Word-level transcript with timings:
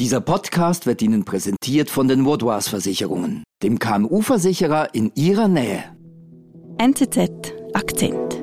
Dieser 0.00 0.22
Podcast 0.22 0.86
wird 0.86 1.02
Ihnen 1.02 1.26
präsentiert 1.26 1.90
von 1.90 2.08
den 2.08 2.24
Vaudois 2.24 2.62
Versicherungen, 2.62 3.44
dem 3.62 3.78
KMU-Versicherer 3.78 4.94
in 4.94 5.12
Ihrer 5.14 5.46
Nähe. 5.46 5.84
NZZ 6.78 7.52
Akzent. 7.74 8.42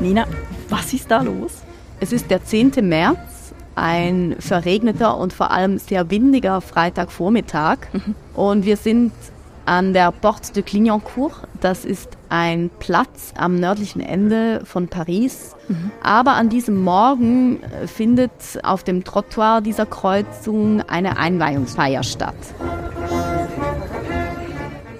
Nina, 0.00 0.26
was 0.70 0.94
ist 0.94 1.10
da 1.10 1.20
los? 1.20 1.58
Es 2.00 2.14
ist 2.14 2.30
der 2.30 2.42
10. 2.42 2.88
März, 2.88 3.52
ein 3.74 4.34
verregneter 4.38 5.18
und 5.18 5.34
vor 5.34 5.50
allem 5.50 5.76
sehr 5.76 6.10
windiger 6.10 6.62
Freitagvormittag. 6.62 7.80
Mhm. 7.92 8.14
Und 8.32 8.64
wir 8.64 8.78
sind 8.78 9.12
an 9.64 9.92
der 9.92 10.12
Porte 10.12 10.52
de 10.52 10.62
Clignancourt. 10.62 11.34
Das 11.60 11.84
ist 11.84 12.10
ein 12.28 12.70
Platz 12.78 13.32
am 13.36 13.56
nördlichen 13.56 14.00
Ende 14.00 14.62
von 14.64 14.88
Paris. 14.88 15.54
Mhm. 15.68 15.90
Aber 16.02 16.32
an 16.32 16.48
diesem 16.48 16.82
Morgen 16.82 17.62
äh, 17.62 17.86
findet 17.86 18.32
auf 18.62 18.84
dem 18.84 19.04
Trottoir 19.04 19.60
dieser 19.60 19.86
Kreuzung 19.86 20.82
eine 20.82 21.18
Einweihungsfeier 21.18 22.02
statt. 22.02 22.34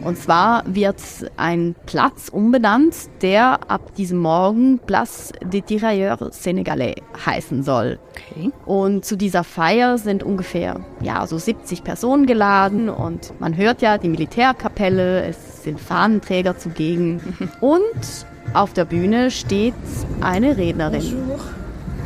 Und 0.05 0.19
zwar 0.19 0.65
wird 0.66 0.97
ein 1.37 1.74
Platz 1.87 2.29
umbenannt, 2.29 2.95
der 3.20 3.70
ab 3.70 3.95
diesem 3.95 4.19
Morgen 4.19 4.79
Place 4.79 5.33
des 5.45 5.65
Tirailleurs 5.65 6.33
Sénégalais 6.33 6.97
heißen 7.24 7.62
soll. 7.62 7.98
Okay. 8.10 8.51
Und 8.66 9.05
zu 9.05 9.16
dieser 9.16 9.45
Feier 9.45 9.98
sind 9.98 10.23
ungefähr 10.23 10.80
ja, 11.02 11.27
so 11.27 11.38
70 11.38 11.84
Personen 11.84 12.27
geladen 12.27 12.88
und 12.88 13.38
man 13.41 13.57
hört 13.57 13.83
ja 13.83 13.98
die 13.98 14.09
Militärkapelle, 14.09 15.23
es 15.24 15.62
sind 15.62 15.80
Fahnenträger 15.80 16.59
zugegen 16.59 17.21
und 17.60 18.27
auf 18.55 18.73
der 18.73 18.84
Bühne 18.84 19.30
steht 19.30 19.74
eine 20.21 20.57
Rednerin. 20.57 21.01
Bonjour, 21.01 21.41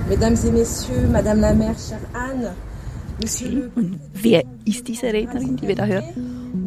Mesdames 0.09 0.45
et 0.45 0.53
Messieurs, 0.53 1.09
Madame 1.11 1.41
la 1.41 1.53
Mère, 1.53 1.75
chère 1.75 1.99
Anne. 2.13 2.55
Monsieur 3.21 3.71
und 3.75 3.99
wer 4.13 4.45
ist 4.67 4.87
diese 4.87 5.07
Rednerin, 5.07 5.57
die 5.57 5.67
wir 5.67 5.75
da 5.75 5.87
hören? 5.87 6.05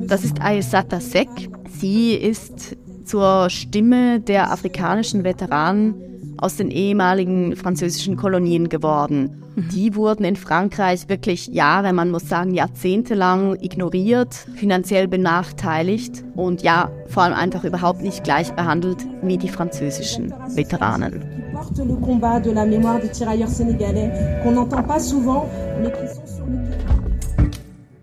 Das 0.09 0.23
ist 0.23 0.41
Aissata 0.41 0.99
Sek. 0.99 1.29
Sie 1.69 2.15
ist 2.15 2.75
zur 3.05 3.51
Stimme 3.51 4.19
der 4.19 4.51
afrikanischen 4.51 5.23
Veteranen 5.23 6.35
aus 6.37 6.55
den 6.55 6.71
ehemaligen 6.71 7.55
französischen 7.55 8.17
Kolonien 8.17 8.69
geworden. 8.69 9.43
Mhm. 9.55 9.69
Die 9.69 9.95
wurden 9.95 10.23
in 10.23 10.35
Frankreich 10.35 11.09
wirklich 11.09 11.47
Jahre, 11.47 11.93
man 11.93 12.09
muss 12.09 12.27
sagen 12.27 12.55
jahrzehntelang 12.55 13.57
ignoriert, 13.61 14.33
finanziell 14.55 15.07
benachteiligt 15.07 16.23
und 16.35 16.63
ja, 16.63 16.89
vor 17.07 17.23
allem 17.23 17.35
einfach 17.35 17.63
überhaupt 17.63 18.01
nicht 18.01 18.23
gleich 18.23 18.51
behandelt 18.53 19.05
wie 19.21 19.37
die 19.37 19.49
französischen 19.49 20.33
Veteranen. 20.55 21.23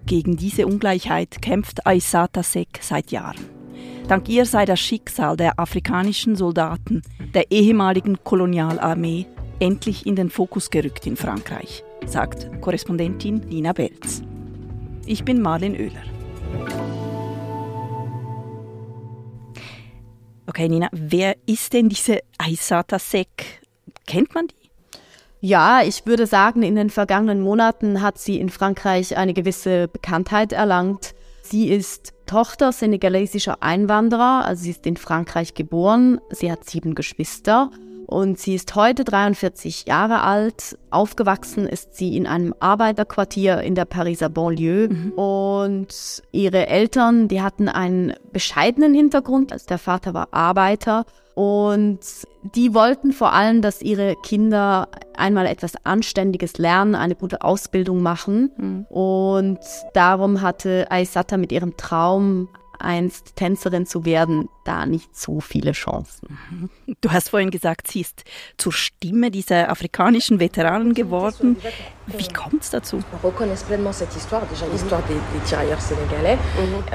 Gegen 0.07 0.37
diese 0.37 0.69
Ungleichheit 0.69 1.43
kämpft 1.43 1.85
Aissata 1.85 2.45
Sek 2.45 2.79
seit 2.81 3.11
Jahren. 3.11 3.45
Dank 4.07 4.29
ihr 4.29 4.47
sei 4.47 4.65
das 4.65 4.79
Schicksal 4.79 5.37
der 5.37 5.59
afrikanischen 5.59 6.37
Soldaten 6.37 7.03
der 7.35 7.51
ehemaligen 7.51 8.23
Kolonialarmee 8.23 9.27
endlich 9.59 10.07
in 10.07 10.15
den 10.15 10.31
Fokus 10.31 10.71
gerückt 10.71 11.09
in 11.09 11.17
Frankreich, 11.17 11.83
sagt 12.07 12.49
Korrespondentin 12.61 13.41
Nina 13.49 13.73
Belz. 13.73 14.23
Ich 15.07 15.25
bin 15.25 15.43
Marlin 15.43 15.75
Oehler. 15.75 16.05
Okay, 20.47 20.69
Nina, 20.69 20.89
wer 20.93 21.37
ist 21.47 21.73
denn 21.73 21.89
diese 21.89 22.21
Aissata 22.39 23.01
Sek? 23.01 23.61
Kennt 24.07 24.33
man 24.37 24.47
die? 24.47 24.66
Ja, 25.41 25.83
ich 25.83 26.07
würde 26.07 26.27
sagen, 26.27 26.63
in 26.63 26.77
den 26.77 26.91
vergangenen 26.91 27.41
Monaten 27.41 28.01
hat 28.03 28.19
sie 28.19 28.41
in 28.41 28.49
Frankreich 28.49 29.17
eine 29.17 29.35
gewisse 29.35 29.89
Bekanntheit 29.89 30.53
erlangt. 30.53 31.15
Sie 31.43 31.69
ist 31.69 32.15
Tochter 32.27 32.73
senegalesischer 32.73 33.63
Einwanderer, 33.63 34.45
also 34.45 34.65
sie 34.65 34.71
ist 34.71 34.87
in 34.87 34.97
Frankreich 34.97 35.55
geboren. 35.55 36.21
Sie 36.31 36.51
hat 36.51 36.69
sieben 36.69 36.95
Geschwister 36.95 37.71
und 38.07 38.39
sie 38.39 38.55
ist 38.55 38.75
heute 38.75 39.05
43 39.05 39.87
Jahre 39.87 40.23
alt. 40.23 40.79
Aufgewachsen 40.91 41.69
ist 41.69 41.97
sie 41.97 42.17
in 42.17 42.27
einem 42.27 42.55
Arbeiterquartier 42.59 43.61
in 43.61 43.75
der 43.75 43.85
Pariser 43.85 44.29
Banlieue 44.29 44.89
mhm. 44.89 45.13
und 45.13 46.23
ihre 46.33 46.67
Eltern, 46.67 47.29
die 47.29 47.43
hatten 47.43 47.69
einen 47.69 48.15
bescheidenen 48.33 48.95
Hintergrund. 48.95 49.53
Also 49.53 49.67
der 49.67 49.79
Vater 49.79 50.15
war 50.15 50.29
Arbeiter 50.33 51.05
und 51.37 52.01
die 52.55 52.73
wollten 52.73 53.13
vor 53.13 53.35
allem, 53.35 53.61
dass 53.61 53.83
ihre 53.83 54.17
Kinder 54.23 54.89
einmal 55.15 55.45
etwas 55.45 55.75
Anständiges 55.85 56.57
lernen, 56.57 56.95
eine 56.95 57.15
gute 57.15 57.43
Ausbildung 57.43 58.01
machen. 58.01 58.51
Mhm. 58.57 58.87
Und 58.89 59.59
darum 59.93 60.41
hatte 60.41 60.91
Aisata 60.91 61.37
mit 61.37 61.53
ihrem 61.53 61.77
Traum 61.77 62.49
einst 62.79 63.37
Tänzerin 63.37 63.87
zu 63.87 64.05
werden, 64.05 64.49
da 64.65 64.87
nicht 64.87 65.17
so 65.17 65.41
viele 65.41 65.73
Chancen. 65.73 66.39
Du 67.01 67.11
hast 67.13 67.31
vorhin 67.31 67.51
gesagt, 67.51 67.89
sie 67.89 68.01
ist 68.01 68.25
zur 68.57 68.73
Stimme 68.73 69.31
dieser 69.31 69.71
afrikanischen 69.71 70.41
Veteranen 70.41 70.95
geworden. 70.95 71.57
Wie 72.07 72.29
kommt 72.29 72.63
es 72.63 72.71
dazu? 72.71 73.01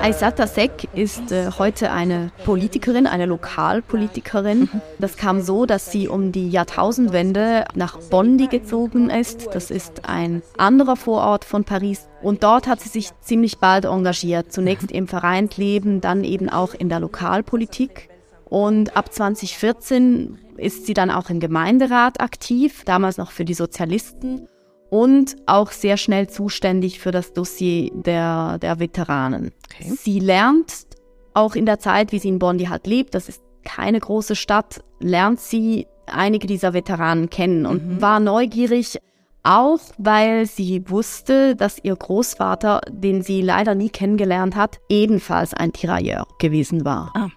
Aissata 0.02 0.47
Sek 0.47 0.88
ist 0.94 1.31
äh, 1.31 1.52
heute 1.58 1.91
eine 1.91 2.31
Politikerin, 2.46 3.06
eine 3.06 3.25
Lokalpolitikerin. 3.25 4.70
Das 5.00 5.18
kam 5.18 5.41
so, 5.41 5.66
dass 5.66 5.91
sie 5.91 6.08
um 6.08 6.31
die 6.31 6.50
Jahrtausendwende 6.50 7.66
nach 7.75 7.97
Bondy 7.97 8.47
gezogen 8.47 9.09
ist. 9.09 9.47
Das 9.53 9.72
ist 9.72 10.06
ein 10.06 10.41
anderer 10.58 10.96
Vorort 10.96 11.46
von 11.46 11.64
Paris. 11.64 12.08
Und 12.22 12.44
dort 12.44 12.68
hat 12.68 12.80
sie 12.80 12.90
sich 12.90 13.12
ziemlich 13.22 13.58
bald 13.58 13.86
engagiert. 13.86 14.52
Zunächst 14.52 14.92
im 14.92 15.08
Vereinsleben, 15.08 16.02
dann 16.02 16.24
eben 16.24 16.50
auch 16.50 16.74
in 16.74 16.90
der 16.90 17.00
Lokalpolitik. 17.00 18.09
Und 18.46 18.96
ab 18.96 19.14
2014 19.14 20.38
ist 20.58 20.86
sie 20.86 20.94
dann 20.94 21.09
auch 21.09 21.30
im 21.30 21.40
Gemeinderat 21.40 22.22
aktiv, 22.22 22.84
damals 22.86 23.18
noch 23.18 23.32
für 23.32 23.46
die 23.46 23.54
Sozialisten 23.54 24.48
und 24.92 25.38
auch 25.46 25.72
sehr 25.72 25.96
schnell 25.96 26.30
zuständig 26.30 27.00
für 27.00 27.12
das 27.12 27.32
Dossier 27.32 27.90
der, 27.94 28.58
der 28.59 28.80
Veteranen. 28.80 29.53
Okay. 29.66 29.94
Sie 29.98 30.20
lernt 30.20 30.86
auch 31.34 31.56
in 31.56 31.66
der 31.66 31.80
Zeit, 31.80 32.12
wie 32.12 32.20
sie 32.20 32.28
in 32.28 32.40
Bondi 32.40 32.66
halt 32.66 32.86
lebt, 32.88 33.16
das 33.16 33.30
ist 33.30 33.42
keine 33.64 34.02
große 34.02 34.36
Stadt, 34.36 34.84
lernt 35.00 35.40
sie 35.40 35.88
einige 36.08 36.46
dieser 36.46 36.74
Veteranen 36.74 37.30
kennen 37.30 37.66
und 37.66 37.88
mhm. 37.88 38.02
war 38.02 38.20
neugierig, 38.20 39.00
auch 39.44 39.79
weil 39.97 40.46
sie 40.46 40.90
wusste, 40.90 41.56
dass 41.56 41.79
ihr 41.84 41.96
Großvater, 41.96 42.81
den 42.90 43.22
sie 43.22 43.41
leider 43.41 43.75
nie 43.75 43.90
kennengelernt 43.90 44.56
hat, 44.56 44.79
ebenfalls 44.90 45.53
ein 45.53 45.74
Tirailleur 45.74 46.28
gewesen 46.40 46.85
war. 46.85 47.12
Ah, 47.16 47.29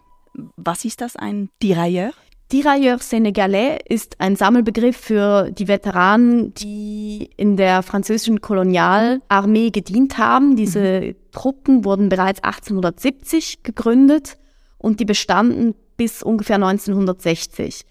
was 0.56 0.84
ist 0.84 1.00
das, 1.00 1.16
ein 1.16 1.48
Tirailleur? 1.60 2.12
Tirailleur 2.50 2.98
Sénégalais 2.98 3.78
ist 3.88 4.20
ein 4.20 4.37
Sammelbegriff 4.37 4.97
für 4.97 5.50
die 5.50 5.66
Veteranen, 5.66 6.53
die 6.54 7.31
in 7.37 7.56
der 7.56 7.82
französischen 7.82 8.41
Kolonialarmee 8.41 9.71
gedient 9.71 10.19
haben. 10.19 10.54
Diese 10.54 11.00
mhm. 11.00 11.15
Truppen 11.32 11.84
wurden 11.84 12.10
bereits 12.10 12.44
1870 12.44 13.62
gegründet 13.62 14.36
und 14.78 15.00
die 15.00 15.04
bestanden 15.04 15.75
bis 15.97 16.22
ungefähr 16.22 16.56
1960. 16.56 17.84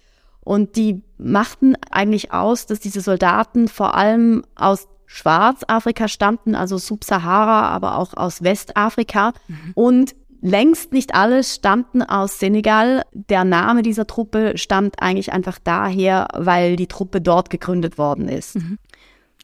Und 0.44 0.76
die 0.76 1.02
machten 1.18 1.74
eigentlich 1.90 2.32
aus, 2.32 2.66
dass 2.66 2.80
diese 2.80 3.00
Soldaten 3.00 3.68
vor 3.68 3.94
allem 3.94 4.44
aus 4.54 4.88
Schwarzafrika 5.06 6.08
stammten, 6.08 6.54
also 6.54 6.76
Subsahara, 6.76 7.68
aber 7.68 7.98
auch 7.98 8.14
aus 8.14 8.42
Westafrika. 8.42 9.32
Mhm. 9.48 9.72
Und 9.74 10.14
Längst 10.46 10.92
nicht 10.92 11.14
alle 11.14 11.42
stammten 11.42 12.02
aus 12.02 12.38
Senegal. 12.38 13.04
Der 13.14 13.44
Name 13.44 13.80
dieser 13.80 14.06
Truppe 14.06 14.58
stammt 14.58 15.00
eigentlich 15.00 15.32
einfach 15.32 15.58
daher, 15.58 16.28
weil 16.34 16.76
die 16.76 16.86
Truppe 16.86 17.22
dort 17.22 17.48
gegründet 17.48 17.96
worden 17.96 18.28
ist. 18.28 18.56
Mhm. 18.56 18.78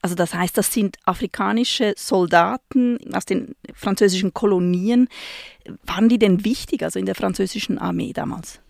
Also 0.03 0.15
das 0.15 0.35
heißt, 0.35 0.59
das 0.59 0.75
sind 0.75 0.99
afrikanische 1.07 1.95
Soldaten 1.97 2.99
aus 3.15 3.25
den 3.25 3.55
französischen 3.73 4.35
Kolonien. 4.35 5.09
Waren 5.85 6.11
die 6.11 6.19
denn 6.19 6.45
wichtig, 6.45 6.83
also 6.83 6.99
in 6.99 7.07
der 7.07 7.15
französischen 7.15 7.79
Armee 7.79 8.13
damals? 8.13 8.61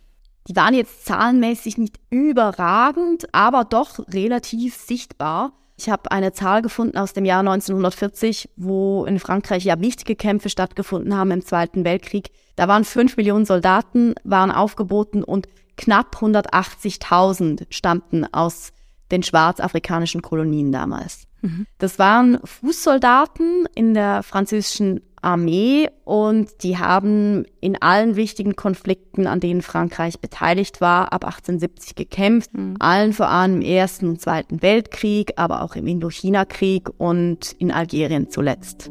Die 0.49 0.57
waren 0.57 0.75
jetzt 0.75 1.05
zahlenmäßig 1.05 1.79
nicht 1.79 2.01
überragend, 2.11 3.33
aber 3.33 3.65
doch 3.65 3.99
relativ 4.13 4.75
sichtbar. 4.75 5.53
Ich 5.77 5.89
habe 5.89 6.11
eine 6.11 6.33
Zahl 6.33 6.61
gefunden 6.61 6.99
aus 6.99 7.15
dem 7.15 7.25
Jahr 7.25 7.41
1940, 7.41 8.51
wo 8.57 9.05
in 9.07 9.19
Frankreich 9.19 9.65
ja 9.65 9.81
wichtige 9.81 10.15
Kämpfe 10.15 10.51
stattgefunden 10.51 11.17
haben 11.17 11.31
im 11.31 11.45
Zweiten 11.45 11.85
Weltkrieg. 11.85 12.31
Da 12.57 12.69
waren 12.69 12.85
fünf 12.85 13.17
Millionen 13.17 13.47
Soldaten, 13.47 14.15
waren 14.23 14.51
aufgeboten 14.51 15.25
und 15.25 15.49
knapp 15.77 16.17
180.000 16.17 17.67
stammten 17.71 18.27
aus 18.33 18.73
den 19.11 19.23
schwarzafrikanischen 19.23 20.21
Kolonien 20.21 20.71
damals. 20.71 21.25
Mhm. 21.41 21.67
Das 21.79 21.99
waren 21.99 22.39
Fußsoldaten 22.45 23.67
in 23.75 23.95
der 23.95 24.23
französischen 24.23 25.01
Armee 25.22 25.88
und 26.05 26.62
die 26.62 26.78
haben 26.78 27.44
in 27.61 27.81
allen 27.81 28.17
wichtigen 28.17 28.56
Konflikten, 28.56 29.26
an 29.26 29.40
denen 29.40 29.62
Frankreich 29.62 30.20
beteiligt 30.20 30.81
war, 30.81 31.12
ab 31.12 31.25
1870 31.25 31.94
gekämpft. 31.94 32.52
Mhm. 32.55 32.76
Allen 32.78 33.12
vor 33.12 33.28
allem 33.28 33.56
im 33.56 33.62
Ersten 33.62 34.08
und 34.08 34.20
Zweiten 34.20 34.62
Weltkrieg, 34.62 35.32
aber 35.37 35.62
auch 35.62 35.76
im 35.76 35.87
Indochina-Krieg 35.87 36.88
und 36.99 37.52
in 37.58 37.70
Algerien 37.70 38.31
zuletzt. 38.31 38.90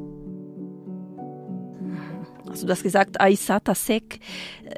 Also 2.50 2.66
du 2.66 2.72
hast 2.72 2.84
gesagt, 2.84 3.22
Aissata 3.22 3.76
Sek 3.76 4.20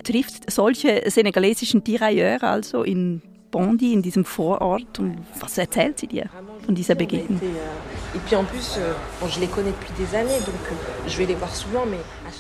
trifft 0.04 0.52
solche 0.52 1.04
senegalesischen 1.10 1.84
Tirailleurs 1.84 2.44
also 2.44 2.84
in 2.84 3.22
Bondi, 3.52 3.94
in 3.94 4.02
diesem 4.02 4.26
Vorort. 4.26 4.98
Und 5.00 5.18
was 5.40 5.58
erzählt 5.58 6.00
sie 6.00 6.08
dir 6.08 6.30
von 6.66 6.74
dieser 6.74 6.96
Begegnung? 6.96 7.40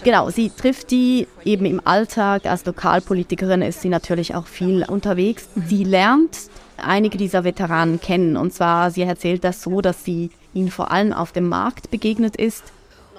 Genau, 0.03 0.29
sie 0.29 0.49
trifft 0.49 0.91
die 0.91 1.27
eben 1.45 1.65
im 1.65 1.81
Alltag. 1.85 2.45
Als 2.45 2.65
Lokalpolitikerin 2.65 3.61
ist 3.61 3.81
sie 3.81 3.89
natürlich 3.89 4.33
auch 4.35 4.47
viel 4.47 4.83
unterwegs. 4.87 5.49
Mhm. 5.55 5.63
Sie 5.67 5.83
lernt 5.83 6.37
einige 6.77 7.17
dieser 7.17 7.43
Veteranen 7.43 7.99
kennen. 7.99 8.37
Und 8.37 8.53
zwar, 8.53 8.91
sie 8.91 9.03
erzählt 9.03 9.43
das 9.43 9.61
so, 9.61 9.81
dass 9.81 10.03
sie 10.03 10.31
ihnen 10.53 10.71
vor 10.71 10.91
allem 10.91 11.13
auf 11.13 11.31
dem 11.31 11.47
Markt 11.47 11.91
begegnet 11.91 12.35
ist. 12.35 12.63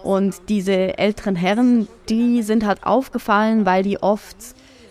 Und 0.02 0.48
diese 0.48 0.98
älteren 0.98 1.36
Herren, 1.36 1.86
die 2.08 2.42
sind 2.42 2.66
halt 2.66 2.84
aufgefallen, 2.84 3.64
weil 3.66 3.84
die 3.84 4.02
oft 4.02 4.36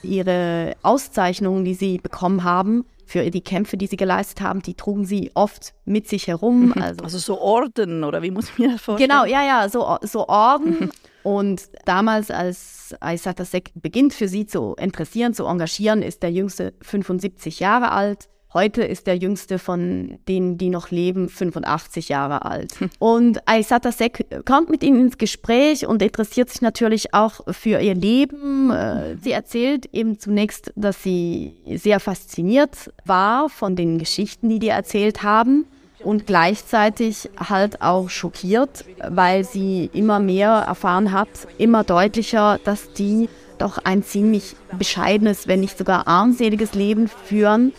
ihre 0.03 0.75
Auszeichnungen, 0.81 1.65
die 1.65 1.73
sie 1.73 1.97
bekommen 1.97 2.43
haben, 2.43 2.85
für 3.05 3.29
die 3.29 3.41
Kämpfe, 3.41 3.75
die 3.75 3.87
sie 3.87 3.97
geleistet 3.97 4.39
haben, 4.41 4.61
die 4.61 4.73
trugen 4.73 5.05
sie 5.05 5.31
oft 5.33 5.73
mit 5.83 6.07
sich 6.07 6.27
herum. 6.27 6.67
Mhm. 6.67 6.81
Also, 6.81 7.03
also 7.03 7.17
so 7.17 7.41
Orden 7.41 8.03
oder 8.05 8.21
wie 8.21 8.31
muss 8.31 8.49
ich 8.49 8.57
mir 8.57 8.71
das 8.71 8.81
vorstellen? 8.81 9.09
Genau, 9.09 9.25
ja, 9.25 9.43
ja, 9.43 9.67
so, 9.69 9.97
so 10.01 10.27
Orden. 10.27 10.89
Und 11.23 11.69
damals, 11.85 12.31
als 12.31 12.95
Aissata 12.99 13.45
Sek 13.45 13.71
beginnt, 13.75 14.13
für 14.13 14.27
sie 14.27 14.47
zu 14.47 14.75
interessieren, 14.79 15.33
zu 15.33 15.45
engagieren, 15.45 16.01
ist 16.01 16.23
der 16.23 16.31
Jüngste 16.31 16.73
75 16.81 17.59
Jahre 17.59 17.91
alt. 17.91 18.27
Heute 18.53 18.83
ist 18.83 19.07
der 19.07 19.15
jüngste 19.15 19.59
von 19.59 20.17
denen, 20.27 20.57
die 20.57 20.69
noch 20.69 20.91
leben, 20.91 21.29
85 21.29 22.09
Jahre 22.09 22.43
alt. 22.43 22.73
Hm. 22.79 22.89
Und 22.99 23.47
Aisata 23.47 23.93
Sek 23.93 24.25
kommt 24.45 24.69
mit 24.69 24.83
ihnen 24.83 24.99
ins 24.99 25.17
Gespräch 25.17 25.87
und 25.87 26.01
interessiert 26.01 26.49
sich 26.49 26.61
natürlich 26.61 27.13
auch 27.13 27.41
für 27.53 27.79
ihr 27.79 27.95
Leben. 27.95 28.69
Äh, 28.69 29.15
sie 29.21 29.31
erzählt 29.31 29.85
eben 29.93 30.19
zunächst, 30.19 30.73
dass 30.75 31.01
sie 31.01 31.53
sehr 31.75 32.01
fasziniert 32.01 32.91
war 33.05 33.47
von 33.47 33.77
den 33.77 33.99
Geschichten, 33.99 34.49
die 34.49 34.59
die 34.59 34.67
erzählt 34.67 35.23
haben 35.23 35.65
und 36.03 36.27
gleichzeitig 36.27 37.29
halt 37.37 37.81
auch 37.81 38.09
schockiert, 38.09 38.83
weil 39.07 39.45
sie 39.45 39.89
immer 39.93 40.19
mehr 40.19 40.49
erfahren 40.49 41.13
hat, 41.13 41.29
immer 41.57 41.85
deutlicher, 41.85 42.59
dass 42.65 42.91
die 42.91 43.29
doch 43.59 43.77
ein 43.77 44.03
ziemlich 44.03 44.55
bescheidenes, 44.77 45.47
wenn 45.47 45.61
nicht 45.61 45.77
sogar 45.77 46.07
armseliges 46.07 46.73
Leben 46.73 47.07
führen 47.07 47.71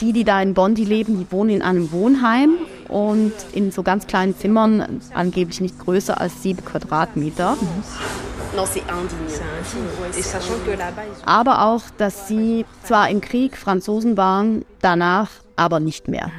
die, 0.00 0.12
die 0.12 0.24
da 0.24 0.40
in 0.40 0.54
Bondi 0.54 0.84
leben, 0.84 1.18
die 1.18 1.30
wohnen 1.30 1.50
in 1.50 1.62
einem 1.62 1.92
Wohnheim 1.92 2.56
und 2.88 3.32
in 3.52 3.70
so 3.70 3.82
ganz 3.82 4.06
kleinen 4.06 4.36
Zimmern, 4.36 5.00
angeblich 5.14 5.60
nicht 5.60 5.78
größer 5.78 6.20
als 6.20 6.42
sieben 6.42 6.64
Quadratmeter. 6.64 7.56
Aber 11.24 11.62
auch, 11.62 11.82
dass 11.98 12.28
sie 12.28 12.64
zwar 12.84 13.10
im 13.10 13.20
Krieg 13.20 13.56
Franzosen 13.56 14.16
waren, 14.16 14.64
danach 14.80 15.30
aber 15.56 15.80
nicht 15.80 16.08
mehr. 16.08 16.30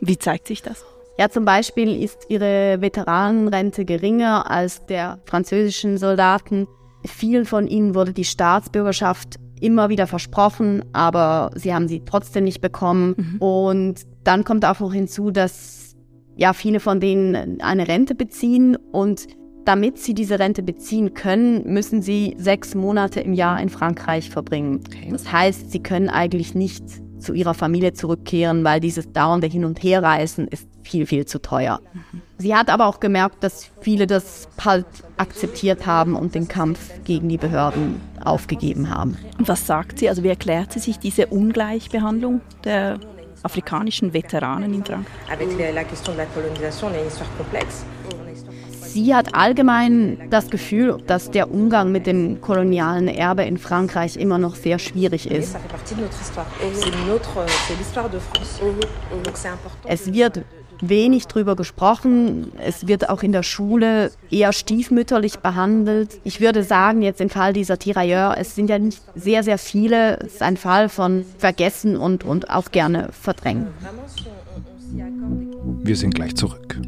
Wie 0.00 0.18
zeigt 0.18 0.48
sich 0.48 0.62
das? 0.62 0.84
Ja, 1.18 1.28
zum 1.28 1.44
Beispiel 1.44 2.02
ist 2.02 2.26
ihre 2.28 2.80
Veteranenrente 2.80 3.84
geringer 3.84 4.50
als 4.50 4.86
der 4.86 5.20
französischen 5.24 5.98
Soldaten. 5.98 6.66
Vielen 7.04 7.44
von 7.44 7.68
ihnen 7.68 7.94
wurde 7.94 8.12
die 8.12 8.24
Staatsbürgerschaft 8.24 9.36
immer 9.62 9.88
wieder 9.88 10.06
versprochen, 10.06 10.84
aber 10.92 11.50
sie 11.54 11.72
haben 11.72 11.88
sie 11.88 12.02
trotzdem 12.04 12.44
nicht 12.44 12.60
bekommen. 12.60 13.14
Mhm. 13.16 13.36
Und 13.38 13.94
dann 14.24 14.44
kommt 14.44 14.64
auch 14.64 14.80
noch 14.80 14.92
hinzu, 14.92 15.30
dass 15.30 15.94
ja 16.36 16.52
viele 16.52 16.80
von 16.80 17.00
denen 17.00 17.60
eine 17.60 17.88
Rente 17.88 18.14
beziehen 18.14 18.76
und 18.76 19.26
damit 19.64 19.98
sie 19.98 20.14
diese 20.14 20.40
Rente 20.40 20.62
beziehen 20.62 21.14
können, 21.14 21.72
müssen 21.72 22.02
sie 22.02 22.34
sechs 22.36 22.74
Monate 22.74 23.20
im 23.20 23.32
Jahr 23.32 23.60
in 23.60 23.68
Frankreich 23.68 24.28
verbringen. 24.28 24.80
Okay. 24.86 25.08
Das 25.12 25.30
heißt, 25.30 25.70
sie 25.70 25.80
können 25.80 26.08
eigentlich 26.08 26.54
nicht 26.54 26.84
zu 27.18 27.32
ihrer 27.32 27.54
Familie 27.54 27.92
zurückkehren, 27.92 28.64
weil 28.64 28.80
dieses 28.80 29.12
dauernde 29.12 29.46
Hin- 29.46 29.64
und 29.64 29.80
Herreisen 29.80 30.48
ist 30.48 30.68
viel, 30.82 31.06
viel 31.06 31.24
zu 31.26 31.40
teuer. 31.40 31.80
Mhm. 31.92 32.22
Sie 32.38 32.56
hat 32.56 32.68
aber 32.68 32.86
auch 32.86 32.98
gemerkt, 32.98 33.44
dass 33.44 33.70
viele 33.80 34.08
das 34.08 34.48
halt 34.62 34.86
akzeptiert 35.16 35.86
haben 35.86 36.16
und 36.16 36.34
den 36.34 36.48
Kampf 36.48 36.90
gegen 37.04 37.28
die 37.28 37.38
Behörden 37.38 38.00
aufgegeben 38.22 38.90
haben. 38.90 39.16
Und 39.38 39.48
was 39.48 39.66
sagt 39.66 39.98
sie? 39.98 40.08
Also 40.08 40.22
wie 40.22 40.28
erklärt 40.28 40.72
sie 40.72 40.78
sich 40.78 40.98
diese 40.98 41.26
Ungleichbehandlung 41.26 42.40
der 42.64 42.98
afrikanischen 43.42 44.12
Veteranen 44.12 44.74
in 44.74 44.84
Frankreich? 44.84 45.06
Sie 48.80 49.14
hat 49.14 49.34
allgemein 49.34 50.28
das 50.28 50.50
Gefühl, 50.50 50.98
dass 51.06 51.30
der 51.30 51.50
Umgang 51.50 51.92
mit 51.92 52.06
dem 52.06 52.42
kolonialen 52.42 53.08
Erbe 53.08 53.42
in 53.44 53.56
Frankreich 53.56 54.16
immer 54.16 54.36
noch 54.36 54.54
sehr 54.54 54.78
schwierig 54.78 55.30
ist. 55.30 55.56
Es 59.86 60.12
wird 60.12 60.44
wenig 60.82 61.26
drüber 61.26 61.56
gesprochen. 61.56 62.52
Es 62.58 62.86
wird 62.86 63.08
auch 63.08 63.22
in 63.22 63.32
der 63.32 63.42
Schule 63.42 64.10
eher 64.30 64.52
stiefmütterlich 64.52 65.38
behandelt. 65.38 66.20
Ich 66.24 66.40
würde 66.40 66.62
sagen, 66.62 67.02
jetzt 67.02 67.20
im 67.20 67.30
Fall 67.30 67.52
dieser 67.52 67.78
Tirailleurs, 67.78 68.36
es 68.38 68.54
sind 68.54 68.68
ja 68.68 68.78
nicht 68.78 69.00
sehr, 69.14 69.42
sehr 69.42 69.58
viele. 69.58 70.18
Es 70.18 70.34
ist 70.34 70.42
ein 70.42 70.56
Fall 70.56 70.88
von 70.88 71.24
vergessen 71.38 71.96
und, 71.96 72.24
und 72.24 72.50
auch 72.50 72.70
gerne 72.70 73.08
verdrängen. 73.12 73.68
Wir 75.84 75.96
sind 75.96 76.14
gleich 76.14 76.34
zurück. 76.34 76.78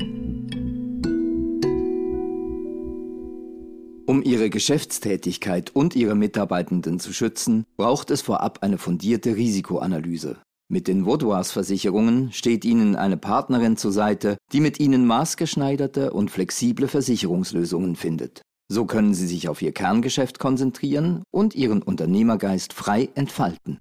Um 4.06 4.22
ihre 4.22 4.50
Geschäftstätigkeit 4.50 5.70
und 5.74 5.96
ihre 5.96 6.14
Mitarbeitenden 6.14 7.00
zu 7.00 7.14
schützen, 7.14 7.64
braucht 7.78 8.10
es 8.10 8.20
vorab 8.20 8.58
eine 8.62 8.76
fundierte 8.76 9.34
Risikoanalyse. 9.34 10.36
Mit 10.74 10.88
den 10.88 11.06
Vaudois-Versicherungen 11.06 12.32
steht 12.32 12.64
Ihnen 12.64 12.96
eine 12.96 13.16
Partnerin 13.16 13.76
zur 13.76 13.92
Seite, 13.92 14.36
die 14.52 14.58
mit 14.58 14.80
Ihnen 14.80 15.06
maßgeschneiderte 15.06 16.12
und 16.12 16.32
flexible 16.32 16.88
Versicherungslösungen 16.88 17.94
findet. 17.94 18.42
So 18.66 18.84
können 18.84 19.14
Sie 19.14 19.28
sich 19.28 19.48
auf 19.48 19.62
Ihr 19.62 19.70
Kerngeschäft 19.70 20.40
konzentrieren 20.40 21.22
und 21.30 21.54
Ihren 21.54 21.80
Unternehmergeist 21.80 22.72
frei 22.72 23.08
entfalten. 23.14 23.78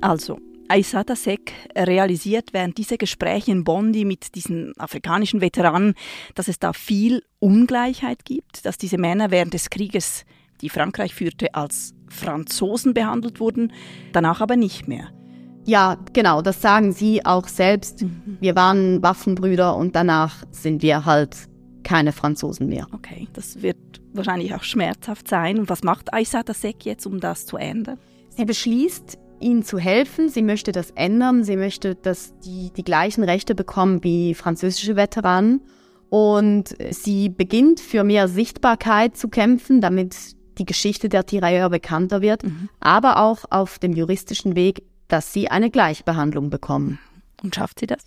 Also, 0.00 0.36
Aissata 0.68 1.16
Sek 1.16 1.52
realisiert 1.76 2.52
während 2.52 2.78
dieser 2.78 2.96
Gespräche 2.96 3.52
in 3.52 3.64
Bondi 3.64 4.04
mit 4.04 4.34
diesen 4.34 4.72
afrikanischen 4.78 5.40
Veteranen, 5.40 5.94
dass 6.34 6.48
es 6.48 6.58
da 6.58 6.72
viel 6.72 7.22
Ungleichheit 7.38 8.24
gibt, 8.24 8.64
dass 8.64 8.78
diese 8.78 8.98
Männer 8.98 9.30
während 9.30 9.54
des 9.54 9.70
Krieges, 9.70 10.24
die 10.60 10.68
Frankreich 10.68 11.14
führte, 11.14 11.54
als 11.54 11.94
Franzosen 12.08 12.94
behandelt 12.94 13.40
wurden, 13.40 13.72
danach 14.12 14.40
aber 14.40 14.56
nicht 14.56 14.88
mehr. 14.88 15.10
Ja, 15.64 15.98
genau, 16.12 16.42
das 16.42 16.62
sagen 16.62 16.92
sie 16.92 17.26
auch 17.26 17.48
selbst. 17.48 18.02
Mhm. 18.02 18.38
Wir 18.40 18.54
waren 18.54 19.02
Waffenbrüder 19.02 19.76
und 19.76 19.96
danach 19.96 20.44
sind 20.52 20.82
wir 20.82 21.04
halt 21.04 21.36
keine 21.82 22.12
Franzosen 22.12 22.68
mehr. 22.68 22.86
Okay, 22.92 23.28
das 23.32 23.62
wird 23.62 23.76
wahrscheinlich 24.12 24.54
auch 24.54 24.62
schmerzhaft 24.62 25.28
sein. 25.28 25.58
Und 25.58 25.68
was 25.68 25.82
macht 25.82 26.12
Aissata 26.12 26.54
Sek 26.54 26.84
jetzt, 26.84 27.06
um 27.06 27.20
das 27.20 27.46
zu 27.46 27.56
ändern? 27.56 27.98
Er 28.36 28.44
beschließt, 28.44 29.18
ihnen 29.40 29.62
zu 29.62 29.78
helfen. 29.78 30.28
Sie 30.28 30.42
möchte 30.42 30.72
das 30.72 30.90
ändern. 30.92 31.44
Sie 31.44 31.56
möchte, 31.56 31.94
dass 31.94 32.38
die 32.40 32.70
die 32.76 32.84
gleichen 32.84 33.24
Rechte 33.24 33.54
bekommen 33.54 34.02
wie 34.04 34.34
französische 34.34 34.96
Veteranen. 34.96 35.62
Und 36.08 36.76
sie 36.90 37.28
beginnt 37.28 37.80
für 37.80 38.04
mehr 38.04 38.28
Sichtbarkeit 38.28 39.16
zu 39.16 39.28
kämpfen, 39.28 39.80
damit 39.80 40.14
die 40.58 40.64
Geschichte 40.64 41.08
der 41.08 41.26
Tirailleurs 41.26 41.70
bekannter 41.70 42.22
wird, 42.22 42.44
mhm. 42.44 42.68
aber 42.80 43.18
auch 43.18 43.44
auf 43.50 43.78
dem 43.78 43.92
juristischen 43.92 44.56
Weg, 44.56 44.82
dass 45.08 45.32
sie 45.32 45.48
eine 45.48 45.70
Gleichbehandlung 45.70 46.50
bekommen. 46.50 46.98
Und 47.42 47.54
schafft 47.54 47.80
sie 47.80 47.86
das? 47.86 48.04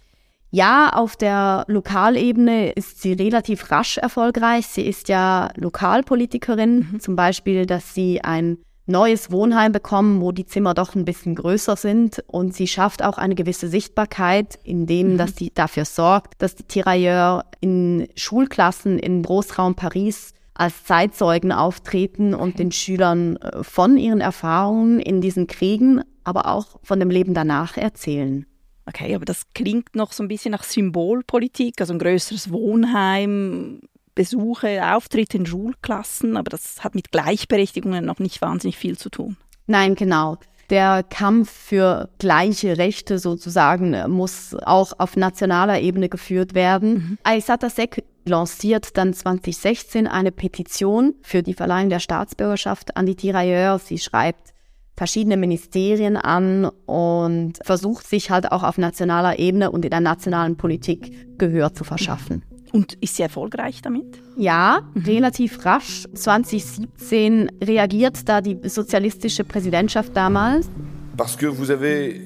Ja, 0.51 0.89
auf 0.89 1.15
der 1.15 1.65
Lokalebene 1.67 2.71
ist 2.71 3.01
sie 3.01 3.13
relativ 3.13 3.69
rasch 3.69 3.97
erfolgreich. 3.97 4.65
Sie 4.65 4.81
ist 4.81 5.07
ja 5.07 5.51
Lokalpolitikerin, 5.55 6.87
mhm. 6.93 6.99
zum 6.99 7.15
Beispiel, 7.15 7.67
dass 7.67 7.93
sie 7.93 8.21
ein 8.23 8.57
neues 8.89 9.31
Wohnheim 9.31 9.71
bekommen, 9.71 10.21
wo 10.21 10.31
die 10.31 10.45
Zimmer 10.45 10.73
doch 10.73 10.95
ein 10.95 11.05
bisschen 11.05 11.35
größer 11.35 11.75
sind. 11.75 12.23
Und 12.27 12.55
sie 12.55 12.67
schafft 12.67 13.03
auch 13.03 13.17
eine 13.17 13.35
gewisse 13.35 13.69
Sichtbarkeit, 13.69 14.59
indem 14.63 15.13
mhm. 15.13 15.17
dass 15.17 15.35
sie 15.35 15.51
dafür 15.53 15.85
sorgt, 15.85 16.41
dass 16.41 16.55
die 16.55 16.63
Tirailleurs 16.63 17.43
in 17.61 18.07
Schulklassen 18.15 18.99
im 18.99 19.23
Großraum 19.23 19.75
Paris 19.75 20.33
als 20.53 20.83
Zeitzeugen 20.83 21.53
auftreten 21.53 22.33
und 22.33 22.49
okay. 22.49 22.57
den 22.57 22.71
Schülern 22.71 23.37
äh, 23.37 23.63
von 23.63 23.97
ihren 23.97 24.19
Erfahrungen 24.19 24.99
in 24.99 25.21
diesen 25.21 25.47
Kriegen, 25.47 26.01
aber 26.25 26.47
auch 26.47 26.79
von 26.83 26.99
dem 26.99 27.09
Leben 27.09 27.33
danach 27.33 27.77
erzählen. 27.77 28.45
Okay, 28.85 29.15
aber 29.15 29.23
das 29.23 29.43
klingt 29.53 29.95
noch 29.95 30.11
so 30.11 30.23
ein 30.23 30.27
bisschen 30.27 30.51
nach 30.51 30.63
Symbolpolitik, 30.63 31.79
also 31.79 31.93
ein 31.93 31.99
größeres 31.99 32.51
Wohnheim, 32.51 33.81
Besuche, 34.19 34.85
Auftritte 34.85 35.37
in 35.37 35.45
Schulklassen, 35.45 36.35
aber 36.35 36.49
das 36.49 36.83
hat 36.83 36.93
mit 36.93 37.13
Gleichberechtigungen 37.13 38.03
noch 38.03 38.19
nicht 38.19 38.41
wahnsinnig 38.41 38.75
viel 38.75 38.97
zu 38.97 39.07
tun. 39.07 39.37
Nein, 39.65 39.95
genau. 39.95 40.35
Der 40.69 41.03
Kampf 41.03 41.49
für 41.49 42.09
gleiche 42.17 42.77
Rechte 42.77 43.17
sozusagen 43.17 43.95
muss 44.11 44.57
auch 44.65 44.91
auf 44.97 45.15
nationaler 45.15 45.79
Ebene 45.79 46.09
geführt 46.09 46.53
werden. 46.53 46.93
Mhm. 46.93 47.17
Aissata 47.23 47.69
Sek 47.69 48.03
lanciert 48.25 48.97
dann 48.97 49.13
2016 49.13 50.05
eine 50.05 50.33
Petition 50.33 51.15
für 51.21 51.41
die 51.41 51.53
Verleihung 51.53 51.89
der 51.89 52.01
Staatsbürgerschaft 52.01 52.97
an 52.97 53.05
die 53.05 53.15
Tirailleurs. 53.15 53.87
Sie 53.87 53.99
schreibt 53.99 54.53
verschiedene 54.97 55.37
Ministerien 55.37 56.17
an 56.17 56.65
und 56.85 57.53
versucht 57.63 58.05
sich 58.05 58.31
halt 58.31 58.51
auch 58.51 58.63
auf 58.63 58.77
nationaler 58.77 59.39
Ebene 59.39 59.71
und 59.71 59.85
in 59.85 59.91
der 59.91 60.01
nationalen 60.01 60.57
Politik 60.57 61.37
Gehör 61.37 61.73
zu 61.73 61.85
verschaffen. 61.85 62.43
Und 62.71 62.93
ist 63.01 63.15
sie 63.15 63.23
erfolgreich 63.23 63.81
damit? 63.81 64.21
Ja, 64.37 64.81
mhm. 64.93 65.03
relativ 65.03 65.65
rasch. 65.65 66.05
2017 66.13 67.51
reagiert 67.63 68.27
da 68.27 68.41
die 68.41 68.57
sozialistische 68.63 69.43
Präsidentschaft 69.43 70.15
damals. 70.15 70.69
Parce 71.17 71.35
que 71.35 71.47
vous 71.47 71.71
avez 71.71 72.21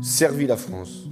servi 0.00 0.46
la 0.46 0.56
France. 0.56 1.08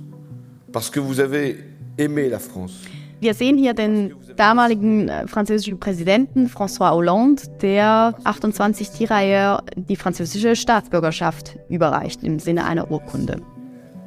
Parce 0.73 0.91
que 0.91 1.01
vous 1.01 1.21
avez 1.21 1.57
aimé 1.99 2.29
la 2.29 2.39
France. 2.39 2.75
Wir 3.19 3.33
sehen 3.33 3.57
hier 3.57 3.73
den 3.73 4.15
damaligen 4.37 5.09
äh, 5.09 5.27
französischen 5.27 5.81
Präsidenten 5.81 6.49
François 6.49 6.91
Hollande, 6.91 7.43
der 7.63 8.15
28 8.25 8.91
Tirailleurs 8.91 9.63
die 9.75 9.97
französische 9.97 10.55
Staatsbürgerschaft 10.55 11.59
überreicht 11.71 12.23
im 12.23 12.39
Sinne 12.39 12.67
einer 12.67 12.91
Urkunde. 12.91 13.41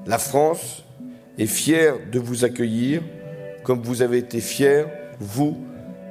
La 0.06 0.20
France 0.20 0.84
est 1.38 1.50
fière 1.50 1.96
de 2.12 2.20
vous 2.20 2.44
accueillir 2.44 3.02
comme 3.70 3.84
vous 3.84 4.02
avez 4.02 4.18
été 4.18 4.42
fier, 4.42 4.88
vous, 5.20 5.56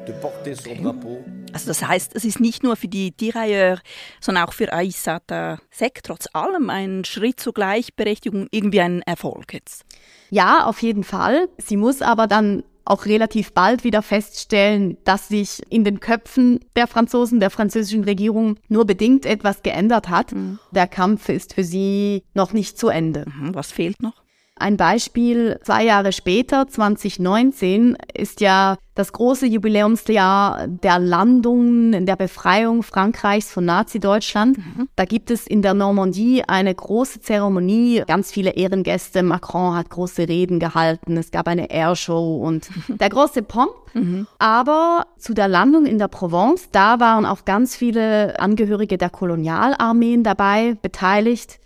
de 0.07 0.12
porter 0.12 0.55
son 0.55 0.81
drapeau. 0.81 1.19
Also 1.53 1.67
das 1.67 1.85
heißt, 1.85 2.15
es 2.15 2.25
ist 2.25 2.38
nicht 2.38 2.62
nur 2.62 2.77
für 2.77 2.87
die 2.87 3.11
Tirailleurs, 3.11 3.81
sondern 4.21 4.45
auch 4.45 4.53
für 4.53 4.73
Aissata 4.73 5.59
Sek 5.69 6.05
trotz 6.05 6.29
allem 6.35 6.71
ein 6.71 7.05
Schritt 7.05 7.41
zur 7.41 7.53
Gleichberechtigung, 7.53 8.47
irgendwie 8.53 8.81
ein 8.81 9.03
Erfolg 9.03 9.55
jetzt. 9.55 9.85
Ja, 10.31 10.67
auf 10.67 10.83
jeden 10.83 11.03
Fall. 11.03 11.49
Sie 11.59 11.77
muss 11.77 12.00
aber 12.00 12.29
dann 12.29 12.62
auch 12.85 13.07
relativ 13.07 13.53
bald 13.53 13.83
wieder 13.83 14.03
feststellen, 14.03 14.97
dass 15.03 15.27
sich 15.27 15.61
in 15.69 15.83
den 15.83 15.99
Köpfen 15.99 16.61
der 16.77 16.87
Franzosen, 16.87 17.41
der 17.41 17.50
französischen 17.50 18.05
Regierung 18.05 18.55
nur 18.69 18.87
bedingt 18.87 19.27
etwas 19.27 19.65
geändert 19.65 20.09
hat. 20.09 20.31
Mhm. 20.31 20.61
Der 20.71 20.87
Kampf 20.87 21.29
ist 21.29 21.55
für 21.55 21.65
sie 21.65 22.23
noch 22.35 22.53
nicht 22.53 22.79
zu 22.79 22.87
Ende. 22.87 23.25
Mhm. 23.27 23.57
Was 23.57 23.73
fehlt 23.73 24.00
noch? 24.00 24.23
Ein 24.59 24.77
Beispiel, 24.77 25.59
zwei 25.62 25.85
Jahre 25.85 26.12
später, 26.12 26.67
2019, 26.67 27.97
ist 28.15 28.41
ja 28.41 28.77
das 28.95 29.12
große 29.12 29.47
Jubiläumsjahr 29.47 30.67
der 30.67 30.99
Landung, 30.99 32.05
der 32.05 32.17
Befreiung 32.17 32.83
Frankreichs 32.83 33.53
von 33.53 33.65
Nazi-Deutschland. 33.65 34.59
Mhm. 34.59 34.88
Da 34.97 35.05
gibt 35.05 35.31
es 35.31 35.47
in 35.47 35.62
der 35.62 35.75
Normandie 35.75 36.43
eine 36.47 36.75
große 36.75 37.21
Zeremonie, 37.21 38.03
ganz 38.09 38.33
viele 38.33 38.50
Ehrengäste. 38.57 39.23
Macron 39.23 39.77
hat 39.77 39.91
große 39.91 40.29
Reden 40.29 40.59
gehalten, 40.59 41.17
es 41.17 41.31
gab 41.31 41.47
eine 41.47 41.71
Airshow 41.71 42.45
und 42.45 42.69
der 42.88 43.09
große 43.09 43.43
Pomp. 43.43 43.71
Mhm. 43.95 44.27
Aber 44.41 45.07
zu 45.17 45.33
der 45.33 45.47
Landung 45.47 45.87
in 45.87 45.99
der 45.99 46.09
Provence, 46.09 46.69
da 46.73 46.99
waren 46.99 47.25
auch 47.25 47.45
ganz 47.45 47.77
viele 47.77 48.38
Angehörige 48.41 48.99
der 48.99 49.11
Kolonialarmeen 49.11 50.25
dabei 50.25 50.77
beteiligt 50.83 51.61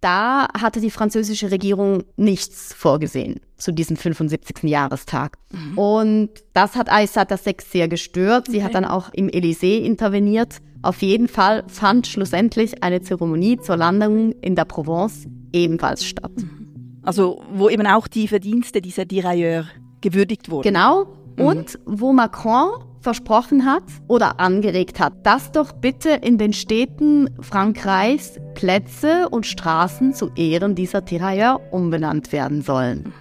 da 0.00 0.48
hatte 0.60 0.80
die 0.80 0.90
französische 0.90 1.50
Regierung 1.50 2.04
nichts 2.16 2.72
vorgesehen 2.72 3.40
zu 3.56 3.72
diesem 3.72 3.96
75. 3.96 4.64
Jahrestag. 4.64 5.38
Mhm. 5.52 5.78
Und 5.78 6.30
das 6.52 6.76
hat 6.76 6.90
Aissata 6.90 7.36
Sex 7.36 7.70
sehr 7.70 7.88
gestört. 7.88 8.46
Sie 8.48 8.58
okay. 8.58 8.64
hat 8.64 8.74
dann 8.74 8.84
auch 8.84 9.12
im 9.12 9.28
Élysée 9.28 9.78
interveniert. 9.82 10.58
Auf 10.82 11.02
jeden 11.02 11.28
Fall 11.28 11.64
fand 11.68 12.06
schlussendlich 12.06 12.82
eine 12.82 13.00
Zeremonie 13.00 13.58
zur 13.58 13.76
Landung 13.76 14.32
in 14.40 14.54
der 14.54 14.66
Provence 14.66 15.26
ebenfalls 15.52 16.04
statt. 16.04 16.32
Mhm. 16.36 17.00
Also 17.02 17.42
wo 17.52 17.68
eben 17.68 17.86
auch 17.86 18.08
die 18.08 18.28
Verdienste 18.28 18.80
dieser 18.80 19.04
Dirailleurs 19.04 19.66
gewürdigt 20.00 20.50
wurden. 20.50 20.68
Genau. 20.68 21.06
Mhm. 21.36 21.44
Und 21.44 21.78
wo 21.86 22.12
Macron 22.12 22.68
versprochen 23.06 23.64
hat 23.64 23.84
oder 24.08 24.40
angeregt 24.40 24.98
hat, 24.98 25.12
dass 25.24 25.52
doch 25.52 25.70
bitte 25.70 26.08
in 26.10 26.38
den 26.38 26.52
Städten 26.52 27.30
Frankreichs 27.40 28.40
Plätze 28.54 29.28
und 29.28 29.46
Straßen 29.46 30.12
zu 30.12 30.32
Ehren 30.34 30.74
dieser 30.74 31.04
Tirailleurs 31.04 31.60
umbenannt 31.70 32.32
werden 32.32 32.62
sollen. 32.62 33.14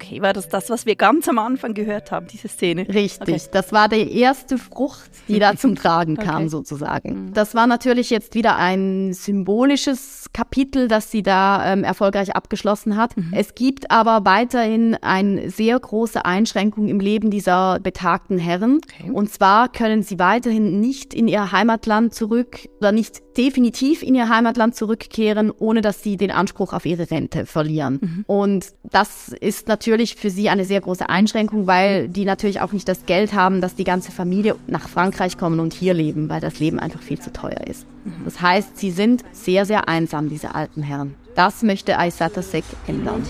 Okay, 0.00 0.22
war 0.22 0.32
das 0.32 0.48
das, 0.48 0.70
was 0.70 0.86
wir 0.86 0.94
ganz 0.94 1.28
am 1.28 1.38
Anfang 1.38 1.74
gehört 1.74 2.12
haben, 2.12 2.28
diese 2.28 2.46
Szene? 2.46 2.86
Richtig, 2.88 3.34
okay. 3.34 3.50
das 3.50 3.72
war 3.72 3.88
die 3.88 4.16
erste 4.16 4.56
Frucht, 4.56 5.10
die 5.26 5.40
da 5.40 5.56
zum 5.56 5.74
Tragen 5.74 6.16
kam 6.16 6.42
okay. 6.42 6.48
sozusagen. 6.48 7.26
Mhm. 7.26 7.34
Das 7.34 7.56
war 7.56 7.66
natürlich 7.66 8.08
jetzt 8.08 8.36
wieder 8.36 8.56
ein 8.56 9.12
symbolisches 9.12 10.26
Kapitel, 10.32 10.86
das 10.86 11.10
sie 11.10 11.24
da 11.24 11.72
ähm, 11.72 11.82
erfolgreich 11.82 12.36
abgeschlossen 12.36 12.96
hat. 12.96 13.16
Mhm. 13.16 13.32
Es 13.32 13.56
gibt 13.56 13.90
aber 13.90 14.24
weiterhin 14.24 14.94
eine 15.02 15.50
sehr 15.50 15.78
große 15.80 16.24
Einschränkung 16.24 16.86
im 16.86 17.00
Leben 17.00 17.30
dieser 17.30 17.80
betagten 17.80 18.38
Herren. 18.38 18.78
Okay. 19.00 19.10
Und 19.10 19.32
zwar 19.32 19.68
können 19.68 20.04
sie 20.04 20.20
weiterhin 20.20 20.78
nicht 20.78 21.12
in 21.12 21.26
ihr 21.26 21.50
Heimatland 21.50 22.14
zurück 22.14 22.68
oder 22.78 22.92
nicht 22.92 23.20
definitiv 23.36 24.02
in 24.04 24.14
ihr 24.14 24.28
Heimatland 24.28 24.76
zurückkehren, 24.76 25.50
ohne 25.50 25.80
dass 25.80 26.04
sie 26.04 26.16
den 26.16 26.30
Anspruch 26.30 26.72
auf 26.72 26.86
ihre 26.86 27.10
Rente 27.10 27.46
verlieren. 27.46 27.98
Mhm. 28.00 28.24
Und 28.26 28.66
das 28.84 29.28
ist 29.28 29.66
natürlich 29.66 29.87
natürlich 29.88 30.16
für 30.16 30.28
sie 30.28 30.50
eine 30.50 30.66
sehr 30.66 30.82
große 30.82 31.08
Einschränkung, 31.08 31.66
weil 31.66 32.08
die 32.08 32.26
natürlich 32.26 32.60
auch 32.60 32.72
nicht 32.72 32.86
das 32.86 33.06
Geld 33.06 33.32
haben, 33.32 33.62
dass 33.62 33.74
die 33.74 33.84
ganze 33.84 34.12
Familie 34.12 34.54
nach 34.66 34.86
Frankreich 34.86 35.38
kommen 35.38 35.60
und 35.60 35.72
hier 35.72 35.94
leben, 35.94 36.28
weil 36.28 36.42
das 36.42 36.58
Leben 36.58 36.78
einfach 36.78 37.00
viel 37.00 37.18
zu 37.18 37.32
teuer 37.32 37.66
ist. 37.66 37.86
Das 38.26 38.42
heißt, 38.42 38.76
sie 38.76 38.90
sind 38.90 39.24
sehr, 39.32 39.64
sehr 39.64 39.88
einsam, 39.88 40.28
diese 40.28 40.54
alten 40.54 40.82
Herren. 40.82 41.14
Das 41.34 41.62
möchte 41.62 41.98
Aissata 41.98 42.42
Sek 42.42 42.64
ändern. 42.86 43.22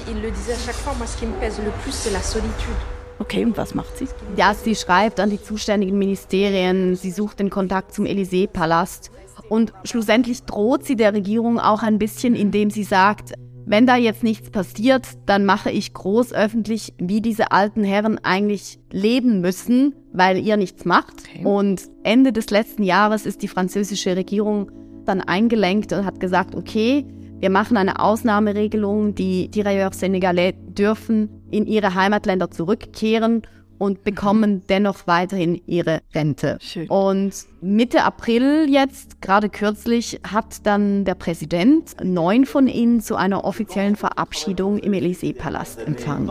Okay, 3.21 3.45
und 3.45 3.57
was 3.57 3.75
macht 3.77 3.97
sie? 3.97 4.09
Ja, 4.37 4.53
sie 4.55 4.75
schreibt 4.75 5.21
an 5.21 5.31
die 5.31 5.41
zuständigen 5.41 5.97
Ministerien, 5.97 6.97
sie 6.97 7.13
sucht 7.13 7.39
den 7.39 7.51
Kontakt 7.51 7.95
zum 7.95 8.05
Élysée-Palast 8.05 9.13
und 9.49 9.73
schlussendlich 9.85 10.43
droht 10.43 10.85
sie 10.85 10.97
der 10.97 11.15
Regierung 11.15 11.61
auch 11.61 11.83
ein 11.85 11.99
bisschen, 11.99 12.35
indem 12.35 12.71
sie 12.71 12.85
sagt, 12.85 13.35
wenn 13.69 13.87
da 13.87 13.97
jetzt 13.97 14.25
nichts 14.25 14.51
passiert, 14.51 15.07
dann 15.27 15.45
mache 15.45 15.71
ich 15.71 15.93
groß 15.93 16.33
öffentlich, 16.33 16.95
wie 16.99 17.21
diese 17.21 17.53
alten 17.53 17.85
Herren 17.85 18.19
eigentlich 18.23 18.79
leben 18.91 19.43
müssen, 19.43 19.95
weil 20.13 20.39
ihr 20.39 20.57
nichts 20.57 20.87
macht. 20.87 21.15
Okay. 21.29 21.45
Und 21.45 21.83
Ende 22.03 22.33
des 22.33 22.49
letzten 22.49 22.83
Jahres 22.83 23.27
ist 23.27 23.43
die 23.43 23.49
französische 23.49 24.17
Regierung 24.17 24.71
dann 25.05 25.21
eingelenkt 25.21 25.93
und 25.93 26.07
hat 26.07 26.19
gesagt, 26.19 26.55
okay, 26.55 27.05
wir 27.41 27.51
machen 27.51 27.77
eine 27.77 28.01
Ausnahmeregelung, 28.01 29.15
die 29.15 29.51
Tirailleurs 29.51 30.01
Senegalais 30.01 30.55
dürfen 30.67 31.29
in 31.51 31.67
ihre 31.67 31.95
Heimatländer 31.95 32.51
zurückkehren 32.51 33.43
und 33.79 34.05
bekommen 34.05 34.63
dennoch 34.69 35.07
weiterhin 35.07 35.61
ihre 35.67 36.01
Rente. 36.15 36.59
Schön. 36.61 36.89
Und 36.89 37.33
Mitte 37.61 38.05
April 38.05 38.67
jetzt, 38.69 39.21
gerade 39.23 39.49
kürzlich, 39.49 40.21
hat 40.31 40.67
dann 40.67 41.05
der 41.05 41.15
Präsident 41.15 41.97
neun 42.03 42.45
von 42.45 42.69
ihnen 42.69 43.01
zu 43.01 43.17
einer 43.17 43.45
offiziellen 43.45 43.97
Verabschiedung 43.97 44.79
im 44.79 44.93
Élysée-Palast 44.93 45.81
empfangen. 45.87 46.31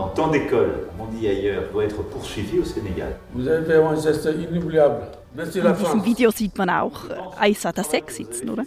In 5.36 5.76
diesem 5.76 6.04
Video 6.04 6.30
sieht 6.30 6.56
man 6.56 6.70
auch 6.70 7.00
Aissata 7.38 7.84
Sek 7.84 8.10
sitzen, 8.10 8.48
oder? 8.50 8.64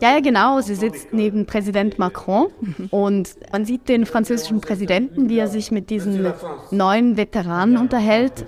Ja, 0.00 0.14
ja, 0.14 0.20
genau. 0.20 0.60
Sie 0.60 0.74
sitzt 0.74 1.12
neben 1.12 1.46
Präsident 1.46 1.98
Macron 1.98 2.48
und 2.90 3.36
man 3.52 3.64
sieht 3.64 3.88
den 3.88 4.06
französischen 4.06 4.60
Präsidenten, 4.60 5.28
wie 5.28 5.38
er 5.38 5.48
sich 5.48 5.70
mit 5.70 5.88
diesen 5.88 6.32
neuen 6.70 7.16
Veteranen 7.16 7.76
unterhält. 7.76 8.44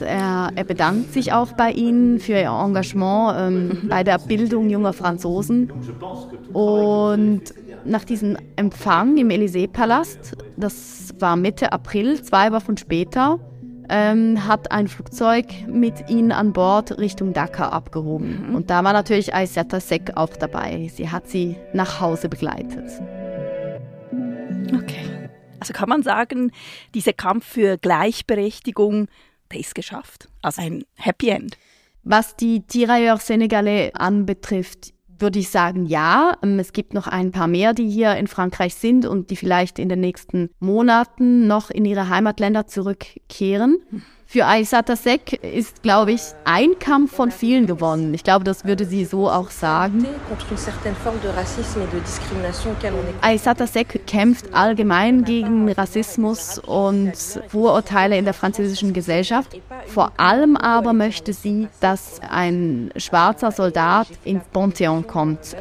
Er, 0.00 0.50
er, 0.54 0.64
bedankt 0.64 1.12
sich 1.12 1.32
auch 1.32 1.52
bei 1.52 1.70
ihnen 1.70 2.18
für 2.18 2.32
ihr 2.32 2.50
Engagement 2.50 3.34
ähm, 3.38 3.88
bei 3.88 4.02
der 4.02 4.18
Bildung 4.18 4.68
junger 4.68 4.92
Franzosen. 4.92 5.72
Und 6.52 7.42
nach 7.84 8.04
diesem 8.04 8.36
Empfang 8.56 9.16
im 9.16 9.28
Élysée-Palast, 9.28 10.36
das 10.56 11.14
war 11.18 11.36
Mitte 11.36 11.72
April, 11.72 12.20
zwei 12.22 12.50
Wochen 12.52 12.76
später, 12.76 13.38
ähm, 13.92 14.48
hat 14.48 14.72
ein 14.72 14.88
Flugzeug 14.88 15.46
mit 15.68 16.08
ihnen 16.08 16.32
an 16.32 16.54
Bord 16.54 16.98
Richtung 16.98 17.34
Dakar 17.34 17.74
abgehoben. 17.74 18.48
Mhm. 18.48 18.54
Und 18.54 18.70
da 18.70 18.82
war 18.82 18.94
natürlich 18.94 19.34
Aissata 19.34 19.80
Sek 19.80 20.16
auch 20.16 20.30
dabei. 20.30 20.90
Sie 20.92 21.10
hat 21.10 21.28
sie 21.28 21.56
nach 21.74 22.00
Hause 22.00 22.30
begleitet. 22.30 22.90
Okay. 24.74 25.28
Also 25.60 25.74
kann 25.74 25.90
man 25.90 26.02
sagen, 26.02 26.52
dieser 26.94 27.12
Kampf 27.12 27.44
für 27.46 27.76
Gleichberechtigung, 27.76 29.08
der 29.52 29.60
ist 29.60 29.74
geschafft. 29.74 30.28
Also 30.40 30.62
ein 30.62 30.84
Happy 30.96 31.28
End. 31.28 31.58
Was 32.02 32.34
die 32.34 32.66
Tirailleurs 32.66 33.26
Senegalais 33.26 33.92
anbetrifft, 33.94 34.94
würde 35.22 35.38
ich 35.38 35.48
sagen, 35.48 35.86
ja. 35.86 36.36
Ähm, 36.42 36.58
es 36.58 36.72
gibt 36.72 36.92
noch 36.92 37.06
ein 37.06 37.32
paar 37.32 37.48
mehr, 37.48 37.72
die 37.72 37.88
hier 37.88 38.16
in 38.16 38.26
Frankreich 38.26 38.74
sind 38.74 39.06
und 39.06 39.30
die 39.30 39.36
vielleicht 39.36 39.78
in 39.78 39.88
den 39.88 40.00
nächsten 40.00 40.50
Monaten 40.60 41.46
noch 41.46 41.70
in 41.70 41.84
ihre 41.84 42.08
Heimatländer 42.08 42.66
zurückkehren. 42.66 43.78
Für 44.32 44.46
Aissata 44.46 44.96
Sek 44.96 45.34
ist, 45.44 45.82
glaube 45.82 46.12
ich, 46.12 46.22
ein 46.46 46.78
Kampf 46.78 47.14
von 47.14 47.30
vielen 47.30 47.66
gewonnen. 47.66 48.14
Ich 48.14 48.24
glaube, 48.24 48.46
das 48.46 48.64
würde 48.64 48.86
sie 48.86 49.04
so 49.04 49.28
auch 49.28 49.50
sagen. 49.50 50.06
Aissata 53.20 53.66
Sek 53.66 54.06
kämpft 54.06 54.54
allgemein 54.54 55.24
gegen 55.24 55.70
Rassismus 55.70 56.58
und 56.58 57.12
Vorurteile 57.48 58.16
in 58.16 58.24
der 58.24 58.32
französischen 58.32 58.94
Gesellschaft. 58.94 59.54
Vor 59.86 60.12
allem 60.16 60.56
aber 60.56 60.94
möchte 60.94 61.34
sie, 61.34 61.68
dass 61.80 62.18
ein 62.26 62.90
schwarzer 62.96 63.52
Soldat 63.52 64.06
ins 64.24 64.44
Panthéon 64.54 65.02
kommt. 65.02 65.54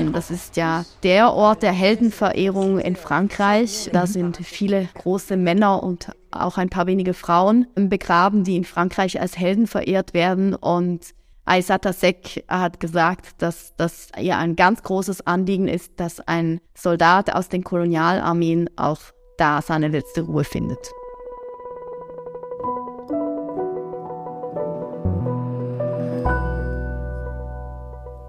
Ähm, 0.00 0.12
das 0.12 0.30
ist 0.30 0.56
ja 0.56 0.84
der 1.02 1.32
Ort 1.32 1.62
der 1.62 1.72
Heldenverehrung 1.72 2.78
in 2.78 2.96
Frankreich. 2.96 3.90
Da 3.92 4.06
sind 4.06 4.36
viele 4.38 4.88
große 4.94 5.36
Männer 5.36 5.82
und 5.82 6.10
auch 6.30 6.58
ein 6.58 6.68
paar 6.68 6.86
wenige 6.86 7.14
Frauen 7.14 7.66
begraben, 7.74 8.44
die 8.44 8.56
in 8.56 8.64
Frankreich 8.64 9.20
als 9.20 9.38
Helden 9.38 9.66
verehrt 9.66 10.14
werden. 10.14 10.54
Und 10.54 11.14
Aissata 11.44 11.92
Sek 11.92 12.44
hat 12.48 12.80
gesagt, 12.80 13.42
dass 13.42 13.74
das 13.76 14.08
ihr 14.18 14.38
ein 14.38 14.56
ganz 14.56 14.82
großes 14.82 15.26
Anliegen 15.26 15.68
ist, 15.68 16.00
dass 16.00 16.20
ein 16.20 16.60
Soldat 16.74 17.34
aus 17.34 17.48
den 17.48 17.64
Kolonialarmeen 17.64 18.70
auch 18.76 19.00
da 19.36 19.60
seine 19.60 19.88
letzte 19.88 20.22
Ruhe 20.22 20.44
findet. 20.44 20.90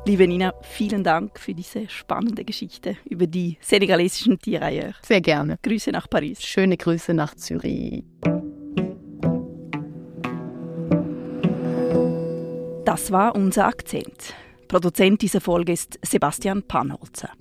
Liebe 0.08 0.28
Nina, 0.28 0.54
vielen 0.62 1.04
Dank 1.04 1.40
für 1.40 1.56
diese 1.56 1.90
spannende 1.90 2.46
Geschichte 2.46 2.96
über 3.06 3.26
die 3.26 3.58
senegalesischen 3.60 4.38
Tirailleurs. 4.38 4.96
Sehr 5.02 5.20
gerne. 5.20 5.58
Grüße 5.64 5.90
nach 5.90 6.08
Paris. 6.08 6.44
Schöne 6.44 6.78
Grüße 6.78 7.16
nach 7.16 7.34
Zürich. 7.34 8.04
Das 12.86 13.12
war 13.12 13.36
unser 13.36 13.66
Akzent. 13.66 14.36
Produzent 14.68 15.24
dieser 15.24 15.42
Folge 15.42 15.74
ist 15.74 15.98
Sebastian 16.04 16.62
Panholzer. 16.62 17.32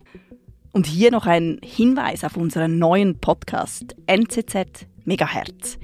Und 0.73 0.87
hier 0.87 1.11
noch 1.11 1.27
ein 1.27 1.61
Hinweis 1.63 2.25
auf 2.25 2.39
unseren 2.39 2.79
neuen 2.79 3.21
Podcast 3.21 3.95
NZZ 4.07 4.87
Megahertz. 5.05 5.79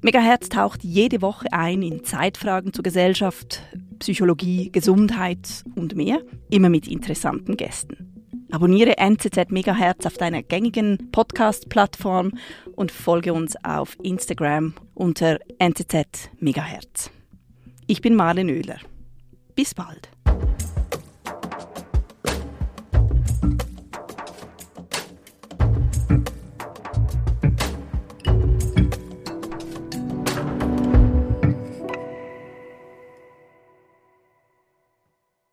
Megahertz 0.00 0.48
taucht 0.48 0.84
jede 0.84 1.20
Woche 1.20 1.52
ein 1.52 1.82
in 1.82 2.02
Zeitfragen 2.02 2.72
zur 2.72 2.82
Gesellschaft, 2.82 3.60
Psychologie, 3.98 4.70
Gesundheit 4.70 5.64
und 5.74 5.96
mehr, 5.96 6.20
immer 6.50 6.68
mit 6.68 6.88
interessanten 6.88 7.56
Gästen. 7.56 8.14
Abonniere 8.50 8.98
NZZ 8.98 9.50
Megahertz 9.50 10.06
auf 10.06 10.14
deiner 10.14 10.42
gängigen 10.42 11.10
Podcast-Plattform 11.10 12.32
und 12.76 12.92
folge 12.92 13.32
uns 13.32 13.56
auf 13.64 13.96
Instagram 14.02 14.74
unter 14.94 15.38
NZZ 15.58 16.30
Megahertz. 16.38 17.10
Ich 17.86 18.00
bin 18.00 18.14
Marlen 18.14 18.48
Oehler. 18.48 18.78
Bis 19.56 19.74
bald. 19.74 20.13